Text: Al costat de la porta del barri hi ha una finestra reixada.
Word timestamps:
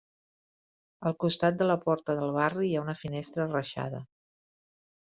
Al 1.09 1.15
costat 1.23 1.59
de 1.59 1.67
la 1.71 1.75
porta 1.83 2.15
del 2.21 2.33
barri 2.39 2.65
hi 2.69 2.73
ha 2.77 2.83
una 2.89 2.99
finestra 3.05 3.47
reixada. 3.53 4.05